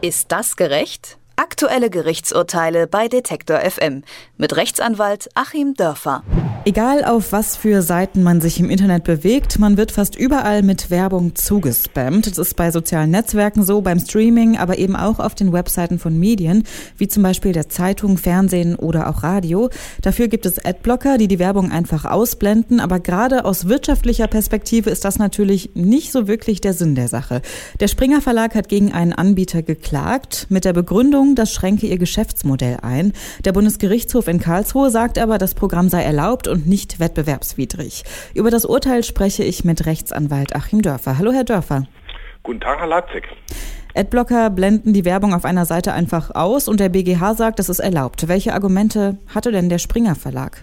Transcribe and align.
Ist 0.00 0.30
das 0.30 0.54
gerecht? 0.54 1.17
Aktuelle 1.58 1.90
Gerichtsurteile 1.90 2.86
bei 2.86 3.08
Detektor 3.08 3.58
FM 3.58 4.04
mit 4.36 4.54
Rechtsanwalt 4.54 5.28
Achim 5.34 5.74
Dörfer. 5.74 6.22
Egal 6.64 7.02
auf 7.04 7.32
was 7.32 7.56
für 7.56 7.80
Seiten 7.80 8.22
man 8.22 8.42
sich 8.42 8.60
im 8.60 8.68
Internet 8.68 9.02
bewegt, 9.04 9.58
man 9.58 9.78
wird 9.78 9.90
fast 9.90 10.16
überall 10.16 10.62
mit 10.62 10.90
Werbung 10.90 11.34
zugespammt. 11.34 12.26
Das 12.26 12.36
ist 12.36 12.56
bei 12.56 12.70
sozialen 12.70 13.10
Netzwerken 13.10 13.62
so, 13.62 13.80
beim 13.80 13.98
Streaming, 14.00 14.58
aber 14.58 14.76
eben 14.76 14.94
auch 14.94 15.18
auf 15.18 15.34
den 15.34 15.52
Webseiten 15.52 15.98
von 15.98 16.18
Medien, 16.18 16.64
wie 16.98 17.08
zum 17.08 17.22
Beispiel 17.22 17.52
der 17.52 17.70
Zeitung, 17.70 18.18
Fernsehen 18.18 18.76
oder 18.76 19.08
auch 19.08 19.22
Radio. 19.22 19.70
Dafür 20.02 20.28
gibt 20.28 20.44
es 20.44 20.62
Adblocker, 20.62 21.16
die 21.16 21.26
die 21.26 21.38
Werbung 21.38 21.72
einfach 21.72 22.04
ausblenden, 22.04 22.80
aber 22.80 23.00
gerade 23.00 23.46
aus 23.46 23.66
wirtschaftlicher 23.68 24.26
Perspektive 24.26 24.90
ist 24.90 25.06
das 25.06 25.18
natürlich 25.18 25.70
nicht 25.74 26.12
so 26.12 26.28
wirklich 26.28 26.60
der 26.60 26.74
Sinn 26.74 26.94
der 26.94 27.08
Sache. 27.08 27.40
Der 27.80 27.88
Springer 27.88 28.20
Verlag 28.20 28.54
hat 28.54 28.68
gegen 28.68 28.92
einen 28.92 29.14
Anbieter 29.14 29.62
geklagt 29.62 30.46
mit 30.50 30.66
der 30.66 30.74
Begründung, 30.74 31.34
das 31.34 31.47
schränke 31.52 31.86
ihr 31.86 31.98
Geschäftsmodell 31.98 32.78
ein. 32.82 33.12
Der 33.44 33.52
Bundesgerichtshof 33.52 34.28
in 34.28 34.40
Karlsruhe 34.40 34.90
sagt 34.90 35.18
aber, 35.18 35.38
das 35.38 35.54
Programm 35.54 35.88
sei 35.88 36.02
erlaubt 36.02 36.48
und 36.48 36.66
nicht 36.66 37.00
wettbewerbswidrig. 37.00 38.04
Über 38.34 38.50
das 38.50 38.64
Urteil 38.64 39.04
spreche 39.04 39.44
ich 39.44 39.64
mit 39.64 39.86
Rechtsanwalt 39.86 40.54
Achim 40.54 40.82
Dörfer. 40.82 41.18
Hallo, 41.18 41.32
Herr 41.32 41.44
Dörfer. 41.44 41.86
Guten 42.42 42.60
Tag, 42.60 42.78
Herr 42.78 42.86
Leipzig. 42.86 43.28
Adblocker 43.94 44.50
blenden 44.50 44.92
die 44.92 45.04
Werbung 45.04 45.34
auf 45.34 45.44
einer 45.44 45.64
Seite 45.64 45.92
einfach 45.92 46.34
aus 46.34 46.68
und 46.68 46.78
der 46.78 46.88
BGH 46.88 47.34
sagt, 47.34 47.58
das 47.58 47.68
ist 47.68 47.80
erlaubt. 47.80 48.28
Welche 48.28 48.54
Argumente 48.54 49.18
hatte 49.34 49.50
denn 49.50 49.68
der 49.68 49.78
Springer 49.78 50.14
Verlag? 50.14 50.62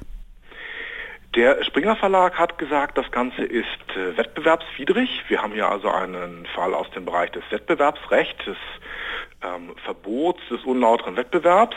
Der 1.35 1.61
Springer 1.65 1.97
Verlag 1.97 2.39
hat 2.39 2.57
gesagt, 2.57 2.97
das 2.97 3.11
Ganze 3.11 3.43
ist 3.43 3.67
äh, 3.89 4.17
wettbewerbswidrig. 4.17 5.09
Wir 5.27 5.41
haben 5.41 5.51
hier 5.51 5.67
also 5.67 5.89
einen 5.89 6.45
Fall 6.55 6.73
aus 6.73 6.89
dem 6.91 7.03
Bereich 7.03 7.31
des 7.31 7.43
Wettbewerbsrechts, 7.49 8.45
des 8.45 8.57
ähm, 9.45 9.75
Verbots 9.83 10.41
des 10.49 10.63
unlauteren 10.63 11.15
Wettbewerbs. 11.15 11.75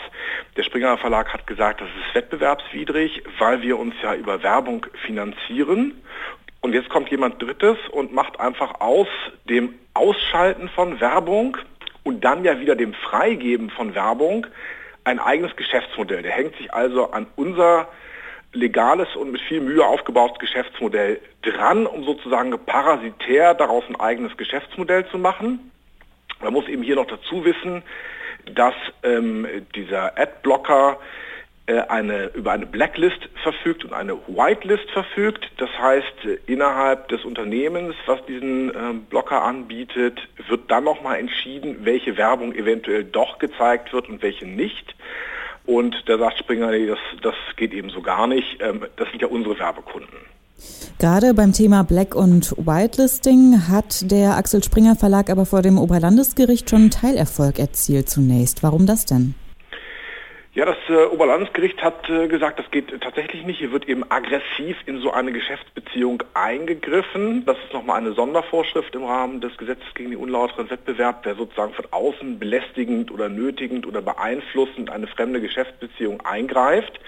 Der 0.56 0.62
Springer 0.62 0.96
Verlag 0.98 1.32
hat 1.32 1.46
gesagt, 1.46 1.80
das 1.80 1.88
ist 1.88 2.14
wettbewerbswidrig, 2.14 3.22
weil 3.38 3.62
wir 3.62 3.78
uns 3.78 3.94
ja 4.02 4.14
über 4.14 4.42
Werbung 4.42 4.86
finanzieren. 5.04 6.02
Und 6.60 6.72
jetzt 6.72 6.88
kommt 6.88 7.10
jemand 7.10 7.40
Drittes 7.40 7.78
und 7.92 8.12
macht 8.12 8.40
einfach 8.40 8.80
aus 8.80 9.08
dem 9.48 9.74
Ausschalten 9.94 10.68
von 10.68 11.00
Werbung 11.00 11.56
und 12.02 12.24
dann 12.24 12.44
ja 12.44 12.58
wieder 12.60 12.74
dem 12.74 12.94
Freigeben 12.94 13.70
von 13.70 13.94
Werbung 13.94 14.46
ein 15.04 15.18
eigenes 15.18 15.54
Geschäftsmodell. 15.56 16.22
Der 16.22 16.32
hängt 16.32 16.56
sich 16.56 16.72
also 16.72 17.10
an 17.12 17.26
unser 17.36 17.88
legales 18.52 19.14
und 19.14 19.30
mit 19.30 19.40
viel 19.42 19.60
Mühe 19.60 19.84
aufgebautes 19.84 20.38
Geschäftsmodell 20.38 21.20
dran, 21.42 21.86
um 21.86 22.04
sozusagen 22.04 22.50
parasitär 22.66 23.54
daraus 23.54 23.84
ein 23.88 24.00
eigenes 24.00 24.36
Geschäftsmodell 24.36 25.06
zu 25.08 25.18
machen. 25.18 25.70
Man 26.40 26.52
muss 26.52 26.68
eben 26.68 26.82
hier 26.82 26.96
noch 26.96 27.06
dazu 27.06 27.44
wissen, 27.44 27.82
dass 28.54 28.74
ähm, 29.02 29.46
dieser 29.74 30.18
Adblocker 30.18 30.98
äh, 31.68 31.80
eine, 31.88 32.28
über 32.34 32.52
eine 32.52 32.64
Blacklist 32.64 33.28
verfügt 33.42 33.84
und 33.84 33.92
eine 33.92 34.14
Whitelist 34.26 34.90
verfügt. 34.90 35.50
Das 35.58 35.68
heißt, 35.78 36.24
äh, 36.24 36.38
innerhalb 36.46 37.08
des 37.08 37.24
Unternehmens, 37.26 37.94
was 38.06 38.24
diesen 38.24 38.70
äh, 38.70 38.94
Blocker 39.10 39.42
anbietet, 39.42 40.18
wird 40.48 40.70
dann 40.70 40.84
nochmal 40.84 41.18
entschieden, 41.18 41.84
welche 41.84 42.16
Werbung 42.16 42.54
eventuell 42.54 43.04
doch 43.04 43.38
gezeigt 43.38 43.92
wird 43.92 44.08
und 44.08 44.22
welche 44.22 44.46
nicht. 44.46 44.94
Und 45.66 46.08
da 46.08 46.16
sagt 46.16 46.38
Springer, 46.38 46.70
nee, 46.70 46.86
das, 46.86 46.98
das 47.20 47.34
geht 47.56 47.74
eben 47.74 47.90
so 47.90 48.00
gar 48.00 48.26
nicht. 48.26 48.62
Ähm, 48.62 48.86
das 48.96 49.10
sind 49.10 49.20
ja 49.20 49.28
unsere 49.28 49.58
Werbekunden. 49.58 50.16
Gerade 50.98 51.34
beim 51.34 51.52
Thema 51.52 51.84
Black- 51.84 52.14
und 52.14 52.52
Whitelisting 52.56 53.68
hat 53.68 54.10
der 54.10 54.36
Axel 54.36 54.62
Springer 54.62 54.96
Verlag 54.96 55.30
aber 55.30 55.46
vor 55.46 55.62
dem 55.62 55.78
Oberlandesgericht 55.78 56.68
schon 56.68 56.90
Teilerfolg 56.90 57.58
erzielt 57.58 58.08
zunächst. 58.08 58.62
Warum 58.62 58.86
das 58.86 59.04
denn? 59.04 59.34
Ja, 60.58 60.64
das 60.64 60.76
äh, 60.88 61.04
Oberlandesgericht 61.04 61.80
hat 61.84 62.10
äh, 62.10 62.26
gesagt, 62.26 62.58
das 62.58 62.68
geht 62.72 63.00
tatsächlich 63.00 63.44
nicht. 63.44 63.58
Hier 63.58 63.70
wird 63.70 63.88
eben 63.88 64.02
aggressiv 64.10 64.76
in 64.86 64.98
so 64.98 65.12
eine 65.12 65.30
Geschäftsbeziehung 65.30 66.24
eingegriffen. 66.34 67.44
Das 67.44 67.56
ist 67.58 67.72
nochmal 67.72 67.98
eine 68.00 68.12
Sondervorschrift 68.12 68.92
im 68.96 69.04
Rahmen 69.04 69.40
des 69.40 69.56
Gesetzes 69.56 69.86
gegen 69.94 70.10
den 70.10 70.18
unlauteren 70.18 70.68
Wettbewerb, 70.68 71.22
der 71.22 71.36
sozusagen 71.36 71.74
von 71.74 71.86
außen 71.92 72.40
belästigend 72.40 73.12
oder 73.12 73.28
nötigend 73.28 73.86
oder 73.86 74.02
beeinflussend 74.02 74.90
eine 74.90 75.06
fremde 75.06 75.40
Geschäftsbeziehung 75.40 76.22
eingreift. 76.22 76.98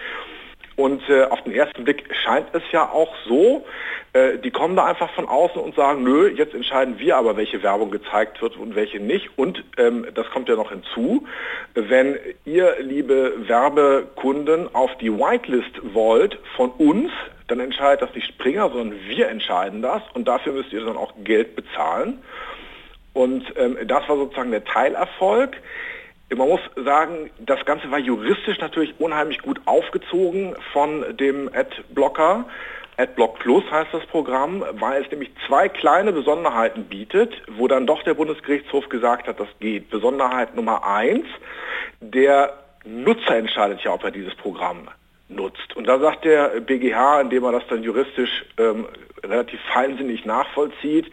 Und 0.81 1.07
äh, 1.11 1.25
auf 1.25 1.43
den 1.43 1.53
ersten 1.53 1.85
Blick 1.85 2.05
scheint 2.25 2.47
es 2.55 2.63
ja 2.73 2.89
auch 2.91 3.15
so, 3.27 3.67
äh, 4.15 4.39
die 4.39 4.51
kommen 4.51 4.77
da 4.77 4.87
einfach 4.87 5.11
von 5.11 5.29
außen 5.29 5.61
und 5.61 5.77
sagen, 5.77 6.03
nö, 6.05 6.29
jetzt 6.29 6.55
entscheiden 6.55 6.99
wir 6.99 7.19
aber, 7.19 7.37
welche 7.37 7.63
Werbung 7.63 7.91
gezeigt 7.91 8.41
wird 8.41 8.57
und 8.57 8.75
welche 8.75 8.99
nicht. 8.99 9.29
Und 9.37 9.63
ähm, 9.77 10.07
das 10.15 10.31
kommt 10.31 10.49
ja 10.49 10.57
noch 10.57 10.71
hinzu, 10.71 11.27
wenn 11.75 12.19
ihr, 12.47 12.77
liebe 12.81 13.47
Werbekunden, 13.47 14.75
auf 14.75 14.91
die 15.03 15.13
Whitelist 15.13 15.83
wollt 15.93 16.39
von 16.57 16.71
uns, 16.71 17.13
dann 17.49 17.61
entscheidet 17.61 18.01
das 18.01 18.15
nicht 18.15 18.29
Springer, 18.29 18.71
sondern 18.71 18.99
wir 19.07 19.29
entscheiden 19.29 19.83
das 19.83 20.01
und 20.15 20.27
dafür 20.29 20.55
müsst 20.55 20.73
ihr 20.73 20.83
dann 20.83 20.97
auch 20.97 21.13
Geld 21.25 21.57
bezahlen. 21.57 22.23
Und 23.13 23.45
ähm, 23.57 23.77
das 23.87 24.09
war 24.09 24.17
sozusagen 24.17 24.51
der 24.51 24.65
Teilerfolg. 24.65 25.59
Man 26.37 26.49
muss 26.49 26.61
sagen, 26.77 27.31
das 27.41 27.65
Ganze 27.65 27.91
war 27.91 27.99
juristisch 27.99 28.59
natürlich 28.61 28.95
unheimlich 28.99 29.43
gut 29.43 29.61
aufgezogen 29.65 30.55
von 30.73 31.17
dem 31.17 31.51
Adblocker. 31.53 32.45
AdBlock 32.97 33.39
Plus 33.39 33.65
heißt 33.71 33.93
das 33.93 34.05
Programm, 34.07 34.63
weil 34.73 35.03
es 35.03 35.11
nämlich 35.11 35.31
zwei 35.47 35.69
kleine 35.69 36.13
Besonderheiten 36.13 36.85
bietet, 36.85 37.33
wo 37.49 37.67
dann 37.67 37.87
doch 37.87 38.03
der 38.03 38.15
Bundesgerichtshof 38.15 38.89
gesagt 38.89 39.27
hat, 39.27 39.41
das 39.41 39.49
geht. 39.59 39.91
Besonderheit 39.91 40.55
Nummer 40.55 40.87
eins, 40.87 41.27
der 42.01 42.53
Nutzer 42.85 43.37
entscheidet 43.37 43.81
ja, 43.83 43.93
ob 43.93 44.05
er 44.05 44.11
dieses 44.11 44.35
Programm 44.35 44.89
nutzt. 45.29 45.77
Und 45.77 45.87
da 45.87 45.99
sagt 45.99 46.25
der 46.25 46.61
BGH, 46.61 47.23
indem 47.23 47.45
er 47.45 47.53
das 47.53 47.67
dann 47.69 47.83
juristisch 47.83 48.45
ähm, 48.59 48.87
relativ 49.25 49.61
feinsinnig 49.73 50.25
nachvollzieht, 50.25 51.11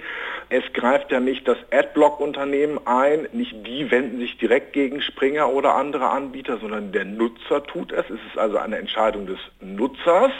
es 0.49 0.63
greift 0.73 1.11
ja 1.11 1.19
nicht 1.19 1.47
das 1.47 1.57
Adblock-Unternehmen 1.71 2.79
ein, 2.85 3.27
nicht 3.33 3.53
die 3.65 3.91
wenden 3.91 4.19
sich 4.19 4.37
direkt 4.37 4.73
gegen 4.73 5.01
Springer 5.01 5.49
oder 5.49 5.75
andere 5.75 6.09
Anbieter, 6.09 6.57
sondern 6.57 6.91
der 6.91 7.05
Nutzer 7.05 7.63
tut 7.63 7.91
es. 7.91 8.05
Es 8.05 8.19
ist 8.31 8.37
also 8.37 8.57
eine 8.57 8.77
Entscheidung 8.77 9.27
des 9.27 9.39
Nutzers. 9.59 10.31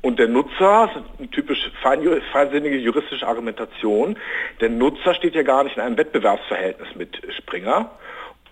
Und 0.00 0.18
der 0.18 0.28
Nutzer, 0.28 1.04
typisch 1.32 1.70
feinsinnige 1.82 2.76
juristische 2.76 3.26
Argumentation, 3.26 4.16
der 4.60 4.70
Nutzer 4.70 5.14
steht 5.14 5.34
ja 5.34 5.42
gar 5.42 5.64
nicht 5.64 5.76
in 5.76 5.82
einem 5.82 5.98
Wettbewerbsverhältnis 5.98 6.94
mit 6.94 7.20
Springer. 7.36 7.90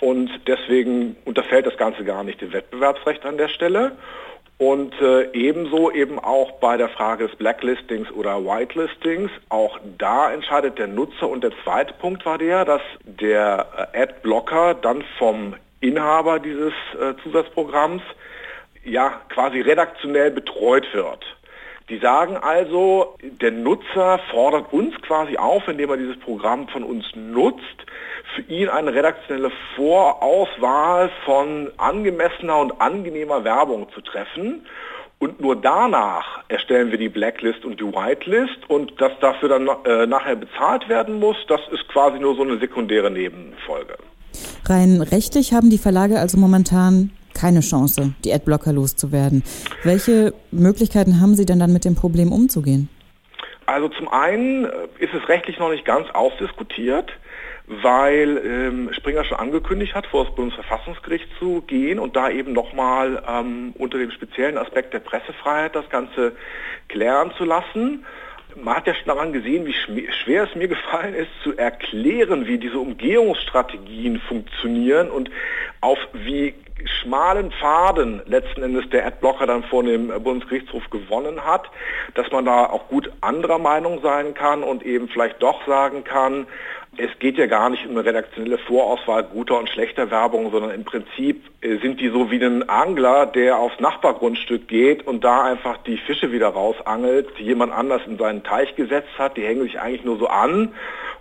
Und 0.00 0.30
deswegen 0.46 1.16
unterfällt 1.24 1.66
das 1.66 1.76
Ganze 1.76 2.04
gar 2.04 2.24
nicht 2.24 2.40
dem 2.40 2.52
Wettbewerbsrecht 2.52 3.24
an 3.24 3.38
der 3.38 3.48
Stelle. 3.48 3.92
Und 4.56 4.94
äh, 5.00 5.32
ebenso 5.32 5.90
eben 5.90 6.18
auch 6.20 6.52
bei 6.52 6.76
der 6.76 6.88
Frage 6.88 7.26
des 7.26 7.36
Blacklistings 7.36 8.10
oder 8.12 8.44
Whitelistings. 8.44 9.30
Auch 9.48 9.80
da 9.98 10.32
entscheidet 10.32 10.78
der 10.78 10.86
Nutzer. 10.86 11.28
Und 11.28 11.42
der 11.42 11.50
zweite 11.64 11.92
Punkt 11.94 12.24
war 12.24 12.38
der, 12.38 12.64
dass 12.64 12.82
der 13.04 13.90
äh, 13.92 14.02
Adblocker 14.02 14.74
dann 14.74 15.02
vom 15.18 15.54
Inhaber 15.80 16.38
dieses 16.38 16.72
äh, 17.00 17.14
Zusatzprogramms 17.22 18.02
ja 18.84 19.20
quasi 19.28 19.60
redaktionell 19.60 20.30
betreut 20.30 20.86
wird. 20.92 21.24
Die 21.90 21.98
sagen 21.98 22.38
also, 22.38 23.14
der 23.22 23.50
Nutzer 23.50 24.18
fordert 24.30 24.72
uns 24.72 24.94
quasi 25.02 25.36
auf, 25.36 25.68
indem 25.68 25.90
er 25.90 25.96
dieses 25.98 26.18
Programm 26.18 26.66
von 26.68 26.82
uns 26.82 27.04
nutzt, 27.14 27.60
für 28.34 28.42
ihn 28.42 28.68
eine 28.70 28.94
redaktionelle 28.94 29.52
Vorauswahl 29.76 31.10
von 31.26 31.70
angemessener 31.76 32.58
und 32.58 32.80
angenehmer 32.80 33.44
Werbung 33.44 33.86
zu 33.94 34.00
treffen. 34.00 34.66
Und 35.18 35.40
nur 35.40 35.56
danach 35.56 36.42
erstellen 36.48 36.90
wir 36.90 36.98
die 36.98 37.08
Blacklist 37.08 37.64
und 37.64 37.80
die 37.80 37.84
Whitelist 37.84 38.68
und 38.68 39.00
dass 39.00 39.12
dafür 39.20 39.50
dann 39.50 39.68
äh, 39.84 40.06
nachher 40.06 40.36
bezahlt 40.36 40.88
werden 40.88 41.18
muss, 41.20 41.36
das 41.48 41.60
ist 41.70 41.86
quasi 41.88 42.18
nur 42.18 42.34
so 42.34 42.42
eine 42.42 42.58
sekundäre 42.58 43.10
Nebenfolge. 43.10 43.96
Rein 44.66 45.00
rechtlich 45.00 45.52
haben 45.52 45.70
die 45.70 45.78
Verlage 45.78 46.18
also 46.18 46.38
momentan 46.38 47.10
keine 47.34 47.60
Chance, 47.60 48.14
die 48.24 48.32
Adblocker 48.32 48.72
loszuwerden. 48.72 49.42
Welche 49.82 50.34
Möglichkeiten 50.50 51.20
haben 51.20 51.34
Sie 51.34 51.46
denn 51.46 51.58
dann 51.58 51.72
mit 51.72 51.84
dem 51.84 51.94
Problem 51.94 52.32
umzugehen? 52.32 52.88
Also 53.66 53.88
zum 53.88 54.08
einen 54.08 54.64
äh, 54.64 54.70
ist 54.98 55.14
es 55.14 55.28
rechtlich 55.28 55.58
noch 55.58 55.70
nicht 55.70 55.84
ganz 55.84 56.08
ausdiskutiert, 56.10 57.12
weil 57.66 58.38
ähm, 58.44 58.90
Springer 58.92 59.24
schon 59.24 59.38
angekündigt 59.38 59.94
hat, 59.94 60.06
vor 60.06 60.24
das 60.24 60.34
Bundesverfassungsgericht 60.34 61.26
zu 61.38 61.62
gehen 61.62 61.98
und 61.98 62.14
da 62.14 62.28
eben 62.28 62.52
nochmal 62.52 63.22
ähm, 63.26 63.72
unter 63.78 63.98
dem 63.98 64.10
speziellen 64.10 64.58
Aspekt 64.58 64.92
der 64.92 64.98
Pressefreiheit 64.98 65.74
das 65.74 65.88
Ganze 65.88 66.32
klären 66.88 67.32
zu 67.38 67.44
lassen. 67.44 68.04
Man 68.56 68.76
hat 68.76 68.86
ja 68.86 68.94
schon 68.94 69.06
daran 69.06 69.32
gesehen, 69.32 69.66
wie 69.66 70.08
schwer 70.22 70.44
es 70.44 70.54
mir 70.54 70.68
gefallen 70.68 71.14
ist, 71.14 71.30
zu 71.42 71.56
erklären, 71.56 72.46
wie 72.46 72.58
diese 72.58 72.78
Umgehungsstrategien 72.78 74.20
funktionieren 74.20 75.10
und 75.10 75.30
auf 75.80 75.98
wie 76.12 76.54
schmalen 76.84 77.52
Pfaden 77.52 78.22
letzten 78.26 78.62
Endes 78.62 78.88
der 78.90 79.06
Adblocker 79.06 79.46
dann 79.46 79.62
vor 79.64 79.82
dem 79.82 80.08
Bundesgerichtshof 80.22 80.88
gewonnen 80.90 81.44
hat, 81.44 81.70
dass 82.14 82.30
man 82.30 82.44
da 82.44 82.66
auch 82.66 82.88
gut 82.88 83.10
anderer 83.20 83.58
Meinung 83.58 84.00
sein 84.02 84.34
kann 84.34 84.62
und 84.62 84.82
eben 84.82 85.08
vielleicht 85.08 85.42
doch 85.42 85.66
sagen 85.66 86.04
kann, 86.04 86.46
es 86.96 87.10
geht 87.18 87.38
ja 87.38 87.46
gar 87.46 87.70
nicht 87.70 87.84
um 87.86 87.92
eine 87.92 88.04
redaktionelle 88.04 88.58
Vorauswahl 88.58 89.24
guter 89.24 89.58
und 89.58 89.68
schlechter 89.68 90.10
Werbung, 90.10 90.52
sondern 90.52 90.70
im 90.70 90.84
Prinzip 90.84 91.42
äh, 91.60 91.78
sind 91.78 92.00
die 92.00 92.08
so 92.08 92.30
wie 92.30 92.42
ein 92.42 92.68
Angler, 92.68 93.26
der 93.26 93.58
aufs 93.58 93.80
Nachbargrundstück 93.80 94.68
geht 94.68 95.06
und 95.06 95.24
da 95.24 95.44
einfach 95.44 95.78
die 95.78 95.96
Fische 95.96 96.30
wieder 96.30 96.48
rausangelt, 96.48 97.28
die 97.38 97.44
jemand 97.44 97.72
anders 97.72 98.02
in 98.06 98.16
seinen 98.18 98.44
Teich 98.44 98.76
gesetzt 98.76 99.18
hat. 99.18 99.36
Die 99.36 99.44
hängen 99.44 99.62
sich 99.62 99.80
eigentlich 99.80 100.04
nur 100.04 100.18
so 100.18 100.28
an 100.28 100.72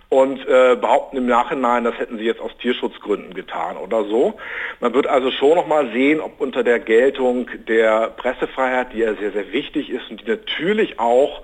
und 0.08 0.40
äh, 0.46 0.76
behaupten 0.76 1.16
im 1.16 1.26
Nachhinein, 1.26 1.84
das 1.84 1.98
hätten 1.98 2.18
sie 2.18 2.24
jetzt 2.24 2.40
aus 2.40 2.56
Tierschutzgründen 2.58 3.34
getan 3.34 3.76
oder 3.76 4.04
so. 4.04 4.34
Man 4.80 4.94
wird 4.94 5.06
also 5.06 5.30
schon 5.30 5.56
noch 5.56 5.66
mal 5.66 5.90
sehen, 5.92 6.20
ob 6.20 6.40
unter 6.40 6.62
der 6.62 6.78
Geltung 6.78 7.48
der 7.68 8.10
Pressefreiheit, 8.10 8.92
die 8.92 8.98
ja 8.98 9.14
sehr, 9.14 9.32
sehr 9.32 9.52
wichtig 9.52 9.90
ist 9.90 10.10
und 10.10 10.20
die 10.20 10.30
natürlich 10.30 11.00
auch 11.00 11.42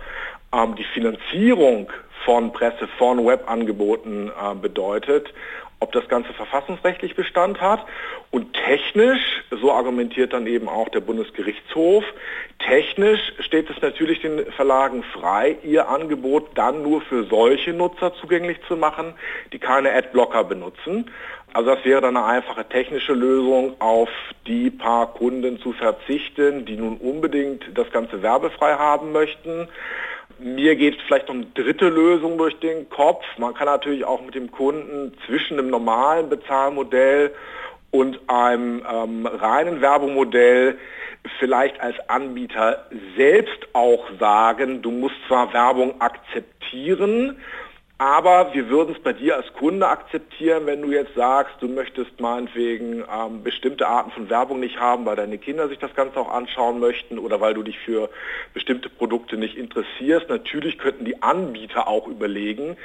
ähm, 0.52 0.74
die 0.76 0.84
Finanzierung 0.84 1.90
von 2.24 2.52
Presse, 2.52 2.86
von 2.98 3.26
Webangeboten 3.26 4.28
äh, 4.28 4.54
bedeutet, 4.54 5.32
ob 5.80 5.92
das 5.92 6.06
Ganze 6.08 6.32
verfassungsrechtlich 6.34 7.16
Bestand 7.16 7.60
hat. 7.60 7.84
Und 8.30 8.52
technisch, 8.54 9.20
so 9.50 9.72
argumentiert 9.72 10.32
dann 10.32 10.46
eben 10.46 10.68
auch 10.68 10.88
der 10.90 11.00
Bundesgerichtshof, 11.00 12.04
technisch 12.58 13.20
steht 13.40 13.68
es 13.70 13.80
natürlich 13.82 14.20
den 14.20 14.46
Verlagen 14.52 15.02
frei, 15.02 15.56
ihr 15.64 15.88
Angebot 15.88 16.50
dann 16.54 16.82
nur 16.82 17.00
für 17.00 17.24
solche 17.24 17.72
Nutzer 17.72 18.14
zugänglich 18.14 18.58
zu 18.68 18.76
machen, 18.76 19.14
die 19.52 19.58
keine 19.58 19.92
Adblocker 19.92 20.44
benutzen. 20.44 21.10
Also 21.52 21.74
das 21.74 21.84
wäre 21.84 22.00
dann 22.00 22.16
eine 22.16 22.26
einfache 22.26 22.64
technische 22.68 23.12
Lösung, 23.12 23.74
auf 23.80 24.08
die 24.46 24.70
paar 24.70 25.12
Kunden 25.14 25.58
zu 25.60 25.72
verzichten, 25.72 26.64
die 26.64 26.76
nun 26.76 26.98
unbedingt 26.98 27.64
das 27.74 27.90
Ganze 27.90 28.22
werbefrei 28.22 28.74
haben 28.74 29.10
möchten. 29.10 29.68
Mir 30.42 30.74
geht 30.74 30.98
vielleicht 31.06 31.28
eine 31.28 31.44
dritte 31.54 31.88
Lösung 31.88 32.38
durch 32.38 32.58
den 32.60 32.88
Kopf. 32.88 33.24
Man 33.36 33.52
kann 33.52 33.66
natürlich 33.66 34.04
auch 34.04 34.22
mit 34.22 34.34
dem 34.34 34.50
Kunden 34.50 35.12
zwischen 35.26 35.58
einem 35.58 35.68
normalen 35.68 36.30
Bezahlmodell 36.30 37.32
und 37.90 38.18
einem 38.28 38.82
ähm, 38.90 39.26
reinen 39.26 39.80
Werbemodell 39.82 40.78
vielleicht 41.38 41.78
als 41.80 41.96
Anbieter 42.08 42.86
selbst 43.16 43.58
auch 43.74 44.04
sagen, 44.18 44.80
du 44.80 44.90
musst 44.90 45.16
zwar 45.28 45.52
Werbung 45.52 46.00
akzeptieren, 46.00 47.36
aber 48.00 48.54
wir 48.54 48.70
würden 48.70 48.94
es 48.94 49.02
bei 49.02 49.12
dir 49.12 49.36
als 49.36 49.52
Kunde 49.52 49.86
akzeptieren, 49.86 50.64
wenn 50.64 50.80
du 50.80 50.90
jetzt 50.90 51.14
sagst, 51.14 51.56
du 51.60 51.68
möchtest 51.68 52.18
meinetwegen 52.18 53.04
ähm, 53.14 53.42
bestimmte 53.42 53.86
Arten 53.86 54.10
von 54.12 54.30
Werbung 54.30 54.58
nicht 54.58 54.80
haben, 54.80 55.04
weil 55.04 55.16
deine 55.16 55.36
Kinder 55.36 55.68
sich 55.68 55.78
das 55.78 55.94
Ganze 55.94 56.18
auch 56.18 56.32
anschauen 56.32 56.80
möchten 56.80 57.18
oder 57.18 57.42
weil 57.42 57.52
du 57.52 57.62
dich 57.62 57.78
für 57.80 58.08
bestimmte 58.54 58.88
Produkte 58.88 59.36
nicht 59.36 59.54
interessierst. 59.54 60.30
Natürlich 60.30 60.78
könnten 60.78 61.04
die 61.04 61.22
Anbieter 61.22 61.88
auch 61.88 62.08
überlegen, 62.08 62.78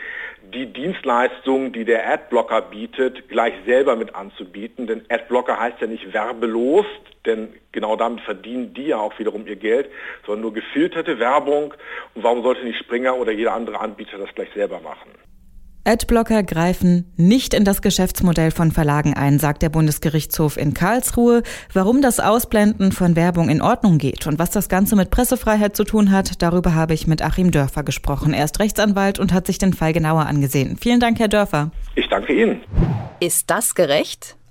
die 0.53 0.65
Dienstleistung, 0.65 1.71
die 1.71 1.85
der 1.85 2.11
Adblocker 2.11 2.61
bietet, 2.61 3.29
gleich 3.29 3.53
selber 3.65 3.95
mit 3.95 4.15
anzubieten. 4.15 4.85
Denn 4.85 5.05
Adblocker 5.07 5.57
heißt 5.57 5.79
ja 5.79 5.87
nicht 5.87 6.11
werbelos, 6.11 6.85
denn 7.25 7.49
genau 7.71 7.95
damit 7.95 8.21
verdienen 8.21 8.73
die 8.73 8.87
ja 8.87 8.97
auch 8.97 9.17
wiederum 9.19 9.47
ihr 9.47 9.55
Geld, 9.55 9.89
sondern 10.25 10.41
nur 10.41 10.53
gefilterte 10.53 11.19
Werbung. 11.19 11.73
Und 12.13 12.23
warum 12.23 12.43
sollte 12.43 12.63
nicht 12.63 12.79
Springer 12.79 13.15
oder 13.15 13.31
jeder 13.31 13.53
andere 13.53 13.79
Anbieter 13.79 14.17
das 14.17 14.33
gleich 14.35 14.49
selber 14.53 14.79
machen? 14.79 15.11
Adblocker 15.87 16.41
greifen 16.41 17.13
nicht 17.15 17.53
in 17.53 17.63
das 17.63 17.83
Geschäftsmodell 17.83 18.49
von 18.49 18.71
Verlagen 18.71 19.13
ein, 19.13 19.37
sagt 19.37 19.61
der 19.61 19.69
Bundesgerichtshof 19.69 20.57
in 20.57 20.73
Karlsruhe. 20.73 21.43
Warum 21.73 22.01
das 22.01 22.19
Ausblenden 22.19 22.91
von 22.91 23.15
Werbung 23.15 23.49
in 23.49 23.61
Ordnung 23.61 23.99
geht 23.99 24.25
und 24.25 24.39
was 24.39 24.49
das 24.49 24.67
Ganze 24.67 24.95
mit 24.95 25.11
Pressefreiheit 25.11 25.75
zu 25.75 25.83
tun 25.83 26.09
hat, 26.09 26.41
darüber 26.41 26.73
habe 26.73 26.95
ich 26.95 27.05
mit 27.05 27.21
Achim 27.21 27.51
Dörfer 27.51 27.83
gesprochen. 27.83 28.33
Er 28.33 28.45
ist 28.45 28.59
Rechtsanwalt 28.59 29.19
und 29.19 29.31
hat 29.31 29.45
sich 29.45 29.59
den 29.59 29.73
Fall 29.73 29.93
genauer 29.93 30.25
angesehen. 30.25 30.75
Vielen 30.75 30.99
Dank, 30.99 31.19
Herr 31.19 31.27
Dörfer. 31.27 31.69
Ich 31.93 32.09
danke 32.09 32.33
Ihnen. 32.33 32.61
Ist 33.19 33.51
das 33.51 33.75
gerecht? 33.75 34.37